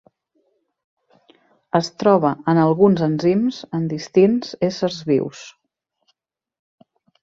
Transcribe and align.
Es 1.81 1.91
troba 2.05 2.33
en 2.55 2.63
alguns 2.63 3.05
enzims 3.11 3.63
en 3.81 3.89
distints 3.95 4.59
éssers 4.73 5.01
vius. 5.15 5.49